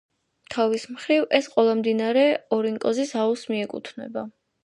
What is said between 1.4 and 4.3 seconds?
ყველა მდინარე ორინოკოს აუზს მიკეუთვნება.